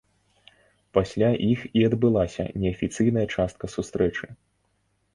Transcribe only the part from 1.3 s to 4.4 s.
іх і адбылася неафіцыйная частка сустрэчы.